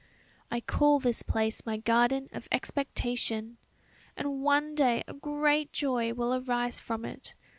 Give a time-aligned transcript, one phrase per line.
[0.49, 3.57] "I call this place my garden of expectation!
[4.17, 7.35] And one day a great joy will arise from it